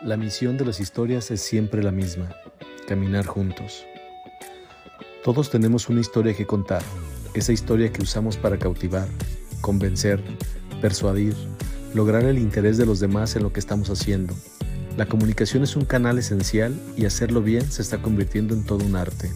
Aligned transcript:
La 0.00 0.16
misión 0.16 0.56
de 0.56 0.64
las 0.64 0.78
historias 0.78 1.28
es 1.32 1.40
siempre 1.40 1.82
la 1.82 1.90
misma, 1.90 2.28
caminar 2.86 3.26
juntos. 3.26 3.84
Todos 5.24 5.50
tenemos 5.50 5.88
una 5.88 6.00
historia 6.00 6.34
que 6.34 6.46
contar, 6.46 6.82
esa 7.34 7.52
historia 7.52 7.92
que 7.92 8.02
usamos 8.02 8.36
para 8.36 8.60
cautivar, 8.60 9.08
convencer, 9.60 10.22
persuadir, 10.80 11.34
lograr 11.94 12.22
el 12.22 12.38
interés 12.38 12.78
de 12.78 12.86
los 12.86 13.00
demás 13.00 13.34
en 13.34 13.42
lo 13.42 13.52
que 13.52 13.58
estamos 13.58 13.90
haciendo. 13.90 14.34
La 14.96 15.06
comunicación 15.06 15.64
es 15.64 15.74
un 15.74 15.84
canal 15.84 16.16
esencial 16.18 16.80
y 16.96 17.04
hacerlo 17.04 17.42
bien 17.42 17.68
se 17.68 17.82
está 17.82 18.00
convirtiendo 18.00 18.54
en 18.54 18.64
todo 18.64 18.84
un 18.84 18.94
arte. 18.94 19.32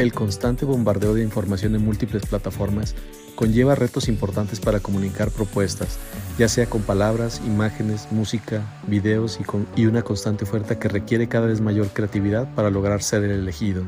El 0.00 0.14
constante 0.14 0.64
bombardeo 0.64 1.12
de 1.12 1.22
información 1.22 1.74
en 1.74 1.84
múltiples 1.84 2.24
plataformas 2.24 2.94
conlleva 3.34 3.74
retos 3.74 4.08
importantes 4.08 4.58
para 4.58 4.80
comunicar 4.80 5.30
propuestas, 5.30 5.98
ya 6.38 6.48
sea 6.48 6.64
con 6.64 6.80
palabras, 6.80 7.42
imágenes, 7.44 8.08
música, 8.10 8.62
videos 8.86 9.38
y, 9.76 9.84
una 9.84 10.00
constante 10.00 10.44
oferta 10.44 10.78
que 10.78 10.88
requiere 10.88 11.28
cada 11.28 11.48
vez 11.48 11.60
mayor 11.60 11.88
creatividad 11.88 12.48
para 12.54 12.70
lograr 12.70 13.02
ser 13.02 13.24
el 13.24 13.32
elegido. 13.32 13.82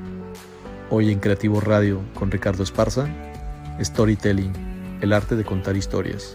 Hoy 0.91 1.11
en 1.11 1.19
Creativo 1.19 1.63
Radio 1.63 2.03
con 2.13 2.31
Ricardo 2.31 2.63
Esparza, 2.63 3.09
Storytelling, 3.81 4.53
el 5.01 5.15
arte 5.15 5.35
de 5.35 5.45
contar 5.47 5.79
historias. 5.79 6.35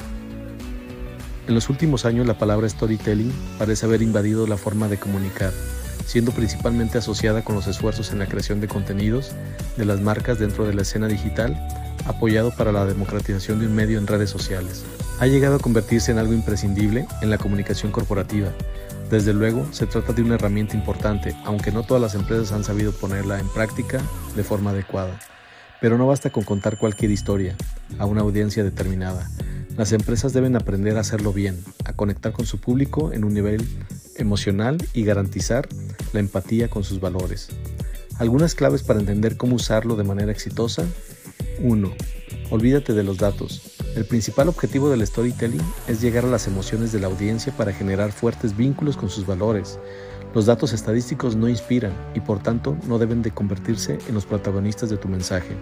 En 1.48 1.54
los 1.54 1.70
últimos 1.70 2.04
años 2.06 2.26
la 2.26 2.40
palabra 2.40 2.68
storytelling 2.68 3.32
parece 3.60 3.86
haber 3.86 4.02
invadido 4.02 4.48
la 4.48 4.58
forma 4.58 4.88
de 4.88 4.98
comunicar, 4.98 5.54
siendo 6.08 6.32
principalmente 6.32 6.98
asociada 6.98 7.44
con 7.44 7.56
los 7.56 7.68
esfuerzos 7.68 8.12
en 8.12 8.20
la 8.20 8.28
creación 8.28 8.62
de 8.62 8.70
contenidos 8.70 9.34
de 9.76 9.86
las 9.86 10.00
marcas 10.00 10.40
dentro 10.40 10.66
de 10.66 10.74
la 10.74 10.84
escena 10.84 11.08
digital, 11.08 11.56
apoyado 12.06 12.52
para 12.52 12.72
la 12.72 12.86
democratización 12.86 13.60
de 13.60 13.68
un 13.68 13.76
medio 13.76 14.00
en 14.00 14.08
redes 14.08 14.30
sociales. 14.30 14.86
Ha 15.20 15.28
llegado 15.28 15.58
a 15.58 15.60
convertirse 15.60 16.12
en 16.12 16.18
algo 16.18 16.34
imprescindible 16.34 17.06
en 17.22 17.30
la 17.30 17.38
comunicación 17.38 17.92
corporativa. 17.92 18.50
Desde 19.12 19.34
luego, 19.34 19.68
se 19.72 19.86
trata 19.86 20.14
de 20.14 20.22
una 20.22 20.36
herramienta 20.36 20.78
importante, 20.78 21.36
aunque 21.44 21.72
no 21.72 21.84
todas 21.84 22.02
las 22.02 22.16
empresas 22.16 22.54
han 22.54 22.64
sabido 22.64 22.94
ponerla 22.94 23.40
en 23.40 23.50
práctica 23.50 24.02
de 24.36 24.44
forma 24.44 24.72
adecuada. 24.72 25.20
Pero 25.82 25.98
no 25.98 26.08
basta 26.08 26.30
con 26.30 26.44
contar 26.44 26.78
cualquier 26.78 27.12
historia 27.12 27.56
a 28.00 28.06
una 28.06 28.22
audiencia 28.22 28.64
determinada. 28.64 29.30
Las 29.76 29.92
empresas 29.92 30.34
deben 30.34 30.56
aprender 30.56 30.98
a 30.98 31.02
hacerlo 31.02 31.34
bien, 31.34 31.64
a 31.86 31.94
conectar 31.94 32.32
con 32.32 32.46
su 32.46 32.60
público 32.60 33.12
en 33.14 33.24
un 33.24 33.34
nivel 33.34 33.68
emocional 34.18 34.78
y 34.94 35.04
garantizar 35.04 35.68
la 36.14 36.20
empatía 36.20 36.70
con 36.70 36.84
sus 36.84 37.00
valores. 37.00 37.50
Algunas 38.20 38.56
claves 38.56 38.84
para 38.84 39.00
entender 39.00 39.38
cómo 39.38 39.56
usarlo 39.56 39.96
de 39.96 40.04
manera 40.04 40.32
exitosa. 40.32 40.84
1. 41.62 41.94
Olvídate 42.50 42.94
de 42.94 43.04
los 43.04 43.18
datos. 43.18 43.78
El 43.96 44.06
principal 44.06 44.48
objetivo 44.48 44.90
del 44.90 45.06
storytelling 45.06 45.62
es 45.88 46.02
llegar 46.02 46.26
a 46.26 46.30
las 46.30 46.48
emociones 46.48 46.92
de 46.92 47.00
la 47.00 47.08
audiencia 47.08 47.56
para 47.56 47.74
generar 47.74 48.12
fuertes 48.12 48.56
vínculos 48.56 48.98
con 48.98 49.10
sus 49.10 49.26
valores. 49.26 49.80
Los 50.34 50.46
datos 50.46 50.74
estadísticos 50.74 51.36
no 51.36 51.50
inspiran 51.50 51.94
y 52.14 52.20
por 52.20 52.42
tanto 52.42 52.78
no 52.88 53.00
deben 53.00 53.22
de 53.22 53.32
convertirse 53.32 53.98
en 54.08 54.16
los 54.16 54.26
protagonistas 54.26 54.90
de 54.90 54.98
tu 54.98 55.08
mensaje. 55.08 55.56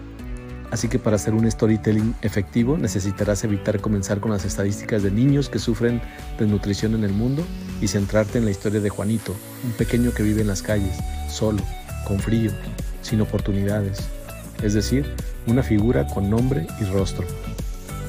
Así 0.70 0.88
que 0.88 0.98
para 0.98 1.16
hacer 1.16 1.34
un 1.34 1.50
storytelling 1.50 2.14
efectivo 2.22 2.76
necesitarás 2.76 3.44
evitar 3.44 3.80
comenzar 3.80 4.20
con 4.20 4.32
las 4.32 4.44
estadísticas 4.44 5.02
de 5.02 5.10
niños 5.10 5.48
que 5.48 5.58
sufren 5.58 6.00
desnutrición 6.38 6.94
en 6.94 7.04
el 7.04 7.12
mundo 7.12 7.44
y 7.80 7.88
centrarte 7.88 8.38
en 8.38 8.44
la 8.44 8.50
historia 8.50 8.80
de 8.80 8.88
Juanito, 8.88 9.34
un 9.64 9.72
pequeño 9.72 10.12
que 10.12 10.22
vive 10.22 10.40
en 10.40 10.48
las 10.48 10.62
calles, 10.62 10.96
solo, 11.30 11.62
con 12.06 12.18
frío, 12.18 12.50
sin 13.02 13.20
oportunidades. 13.20 14.00
Es 14.62 14.74
decir, 14.74 15.14
una 15.46 15.62
figura 15.62 16.06
con 16.06 16.28
nombre 16.28 16.66
y 16.80 16.84
rostro. 16.84 17.26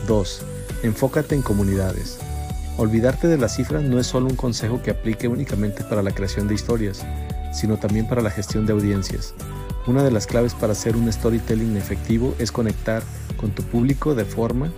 2. 0.08 0.42
Enfócate 0.84 1.36
en 1.36 1.42
comunidades. 1.42 2.18
Olvidarte 2.78 3.28
de 3.28 3.38
las 3.38 3.56
cifras 3.56 3.84
no 3.84 4.00
es 4.00 4.08
solo 4.08 4.28
un 4.28 4.36
consejo 4.36 4.82
que 4.82 4.92
aplique 4.92 5.28
únicamente 5.28 5.84
para 5.84 6.02
la 6.02 6.12
creación 6.12 6.48
de 6.48 6.56
historias, 6.56 7.06
sino 7.52 7.78
también 7.78 8.08
para 8.08 8.22
la 8.22 8.30
gestión 8.30 8.66
de 8.66 8.74
audiencias. 8.74 9.34
Una 9.88 10.04
de 10.04 10.12
las 10.12 10.28
claves 10.28 10.54
para 10.54 10.74
hacer 10.74 10.98
un 10.98 11.12
storytelling 11.12 11.78
efectivo 11.78 12.36
es 12.40 12.52
conectar 12.52 13.02
con 13.38 13.52
tu 13.52 13.64
público 13.64 14.16
de 14.16 14.26
forma 14.26 14.70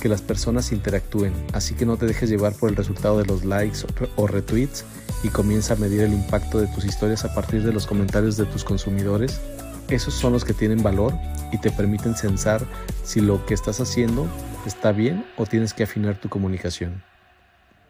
que 0.00 0.08
las 0.08 0.22
personas 0.22 0.70
interactúen, 0.70 1.32
así 1.52 1.74
que 1.74 1.84
no 1.84 1.96
te 1.96 2.06
dejes 2.06 2.30
llevar 2.30 2.54
por 2.54 2.70
el 2.70 2.76
resultado 2.76 3.18
de 3.18 3.24
los 3.24 3.44
likes 3.44 3.78
o 4.14 4.26
retweets 4.28 4.84
y 5.24 5.30
comienza 5.30 5.74
a 5.74 5.78
medir 5.78 6.02
el 6.02 6.12
impacto 6.12 6.60
de 6.60 6.68
tus 6.68 6.84
historias 6.84 7.24
a 7.24 7.34
partir 7.34 7.64
de 7.64 7.72
los 7.72 7.88
comentarios 7.88 8.36
de 8.36 8.44
tus 8.44 8.62
consumidores. 8.62 9.40
Esos 9.88 10.14
son 10.14 10.32
los 10.32 10.44
que 10.44 10.54
tienen 10.54 10.80
valor 10.80 11.12
y 11.52 11.58
te 11.58 11.72
permiten 11.72 12.14
censar 12.14 12.64
si 13.02 13.20
lo 13.20 13.44
que 13.46 13.54
estás 13.54 13.80
haciendo 13.80 14.28
está 14.64 14.92
bien 14.92 15.26
o 15.36 15.46
tienes 15.46 15.74
que 15.74 15.82
afinar 15.82 16.20
tu 16.20 16.28
comunicación. 16.28 17.02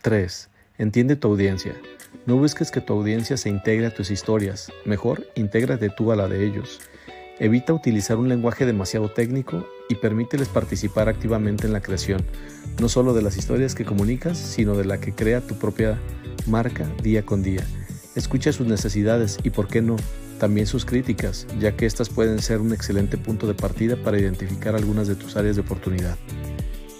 3. 0.00 0.48
Entiende 0.78 1.16
tu 1.16 1.28
audiencia. 1.28 1.74
No 2.26 2.36
busques 2.36 2.72
que 2.72 2.80
tu 2.80 2.92
audiencia 2.92 3.36
se 3.36 3.48
integre 3.48 3.86
a 3.86 3.94
tus 3.94 4.10
historias, 4.10 4.72
mejor 4.84 5.28
intégrate 5.36 5.90
tú 5.90 6.10
a 6.10 6.16
la 6.16 6.26
de 6.26 6.44
ellos. 6.44 6.80
Evita 7.38 7.72
utilizar 7.72 8.16
un 8.16 8.28
lenguaje 8.28 8.66
demasiado 8.66 9.08
técnico 9.08 9.64
y 9.88 9.94
permíteles 9.94 10.48
participar 10.48 11.08
activamente 11.08 11.68
en 11.68 11.72
la 11.72 11.80
creación, 11.80 12.26
no 12.80 12.88
solo 12.88 13.14
de 13.14 13.22
las 13.22 13.36
historias 13.36 13.76
que 13.76 13.84
comunicas, 13.84 14.38
sino 14.38 14.76
de 14.76 14.84
la 14.84 14.98
que 14.98 15.14
crea 15.14 15.40
tu 15.40 15.54
propia 15.54 16.00
marca 16.48 16.90
día 17.00 17.24
con 17.24 17.44
día. 17.44 17.64
Escucha 18.16 18.52
sus 18.52 18.66
necesidades 18.66 19.38
y, 19.44 19.50
por 19.50 19.68
qué 19.68 19.80
no, 19.80 19.94
también 20.40 20.66
sus 20.66 20.84
críticas, 20.84 21.46
ya 21.60 21.76
que 21.76 21.86
estas 21.86 22.08
pueden 22.08 22.42
ser 22.42 22.58
un 22.60 22.72
excelente 22.72 23.18
punto 23.18 23.46
de 23.46 23.54
partida 23.54 23.94
para 24.02 24.18
identificar 24.18 24.74
algunas 24.74 25.06
de 25.06 25.14
tus 25.14 25.36
áreas 25.36 25.54
de 25.54 25.62
oportunidad. 25.62 26.16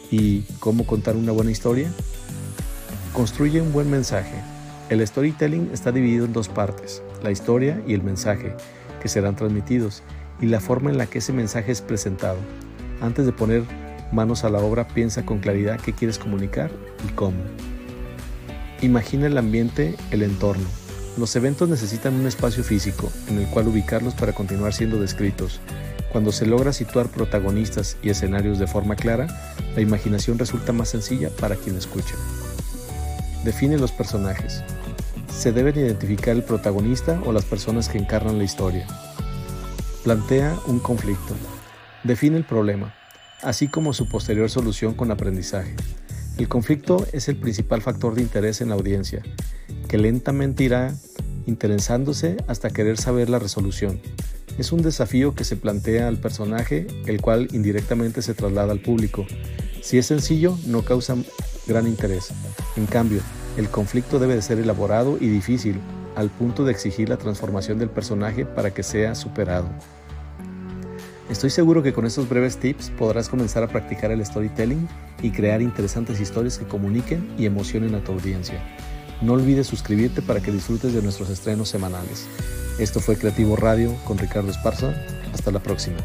¿Y 0.09 0.43
cómo 0.61 0.87
contar 0.87 1.17
una 1.17 1.33
buena 1.33 1.51
historia? 1.51 1.91
Construye 3.13 3.61
un 3.61 3.73
buen 3.73 3.91
mensaje. 3.91 4.56
El 4.89 5.05
storytelling 5.05 5.71
está 5.73 5.91
dividido 5.91 6.27
en 6.27 6.33
dos 6.33 6.49
partes, 6.49 7.03
la 7.23 7.33
historia 7.33 7.83
y 7.89 7.95
el 7.95 8.05
mensaje, 8.05 8.55
que 9.03 9.09
serán 9.09 9.35
transmitidos, 9.35 10.05
y 10.41 10.47
la 10.47 10.61
forma 10.61 10.91
en 10.91 10.99
la 10.99 11.07
que 11.07 11.19
ese 11.19 11.33
mensaje 11.33 11.73
es 11.73 11.81
presentado. 11.81 12.39
Antes 13.01 13.27
de 13.27 13.33
poner 13.33 13.65
manos 14.13 14.45
a 14.45 14.49
la 14.49 14.59
obra, 14.59 14.87
piensa 14.87 15.27
con 15.27 15.39
claridad 15.39 15.81
qué 15.81 15.93
quieres 15.93 16.19
comunicar 16.19 16.71
y 17.09 17.13
cómo. 17.13 17.39
Imagina 18.81 19.27
el 19.27 19.39
ambiente, 19.39 19.97
el 20.13 20.23
entorno. 20.23 20.67
Los 21.17 21.35
eventos 21.35 21.69
necesitan 21.69 22.15
un 22.15 22.27
espacio 22.27 22.63
físico 22.63 23.11
en 23.29 23.39
el 23.39 23.47
cual 23.49 23.67
ubicarlos 23.67 24.15
para 24.15 24.35
continuar 24.35 24.73
siendo 24.73 25.01
descritos. 25.01 25.61
Cuando 26.13 26.31
se 26.31 26.47
logra 26.47 26.73
situar 26.73 27.09
protagonistas 27.09 27.97
y 28.03 28.11
escenarios 28.11 28.59
de 28.59 28.67
forma 28.67 28.95
clara, 28.95 29.27
la 29.75 29.81
imaginación 29.81 30.39
resulta 30.39 30.73
más 30.73 30.91
sencilla 30.91 31.31
para 31.41 31.57
quien 31.57 31.77
escucha. 31.77 32.15
Define 33.45 33.79
los 33.79 33.93
personajes. 33.93 34.63
Se 35.29 35.53
deben 35.53 35.77
identificar 35.79 36.35
el 36.35 36.43
protagonista 36.43 37.21
o 37.25 37.33
las 37.33 37.45
personas 37.45 37.89
que 37.89 37.99
encarnan 37.99 38.39
la 38.39 38.45
historia. 38.45 38.87
Plantea 40.05 40.59
un 40.67 40.79
conflicto. 40.79 41.35
Define 42.05 42.37
el 42.37 42.45
problema, 42.45 42.95
así 43.43 43.69
como 43.69 43.93
su 43.93 44.09
posterior 44.09 44.51
solución 44.51 44.95
con 44.95 45.11
aprendizaje. 45.11 45.75
El 46.39 46.49
conflicto 46.49 47.07
es 47.13 47.29
el 47.29 47.37
principal 47.37 47.83
factor 47.83 48.15
de 48.15 48.23
interés 48.23 48.61
en 48.61 48.69
la 48.69 48.75
audiencia, 48.75 49.23
que 49.89 49.99
lentamente 49.99 50.65
irá 50.65 50.95
interesándose 51.47 52.37
hasta 52.47 52.71
querer 52.71 52.99
saber 52.99 53.31
la 53.31 53.39
resolución. 53.39 54.01
Es 54.59 54.73
un 54.73 54.83
desafío 54.83 55.35
que 55.35 55.45
se 55.45 55.57
plantea 55.57 56.09
al 56.09 56.19
personaje, 56.19 56.87
el 57.07 57.21
cual 57.21 57.49
indirectamente 57.53 58.23
se 58.23 58.35
traslada 58.35 58.73
al 58.73 58.81
público. 58.81 59.27
Si 59.83 59.99
es 59.99 60.07
sencillo, 60.07 60.59
no 60.67 60.83
causa 60.83 61.17
gran 61.67 61.87
interés. 61.87 62.29
En 62.77 62.87
cambio, 62.87 63.21
el 63.57 63.69
conflicto 63.69 64.19
debe 64.19 64.35
de 64.35 64.43
ser 64.43 64.59
elaborado 64.59 65.17
y 65.21 65.29
difícil, 65.29 65.81
al 66.15 66.31
punto 66.31 66.65
de 66.65 66.73
exigir 66.73 67.09
la 67.09 67.17
transformación 67.17 67.79
del 67.79 67.91
personaje 67.91 68.45
para 68.45 68.73
que 68.73 68.83
sea 68.83 69.15
superado. 69.15 69.69
Estoy 71.31 71.51
seguro 71.51 71.83
que 71.83 71.93
con 71.93 72.07
estos 72.07 72.29
breves 72.29 72.59
tips 72.59 72.91
podrás 72.91 73.29
comenzar 73.29 73.63
a 73.63 73.69
practicar 73.69 74.13
el 74.13 74.25
storytelling 74.25 74.89
y 75.23 75.31
crear 75.31 75.61
interesantes 75.61 76.21
historias 76.21 76.59
que 76.59 76.67
comuniquen 76.67 77.29
y 77.37 77.47
emocionen 77.47 77.95
a 77.95 78.05
tu 78.05 78.13
audiencia. 78.13 78.63
No 79.23 79.33
olvides 79.33 79.67
suscribirte 79.67 80.23
para 80.23 80.41
que 80.41 80.53
disfrutes 80.53 80.93
de 80.93 81.03
nuestros 81.03 81.31
estrenos 81.31 81.69
semanales. 81.69 82.27
Esto 82.79 83.01
fue 83.01 83.17
Creativo 83.17 83.57
Radio 83.57 83.95
con 84.05 84.19
Ricardo 84.19 84.51
Esparza. 84.51 84.95
Hasta 85.33 85.51
la 85.51 85.61
próxima. 85.61 85.97